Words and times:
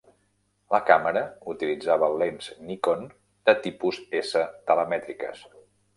La 0.75 0.79
càmera 0.85 1.21
utilitzava 1.53 2.09
lents 2.21 2.49
Nikon 2.71 3.05
de 3.51 3.55
tipus 3.67 4.01
"S" 4.25 4.45
telemètriques. 4.71 5.45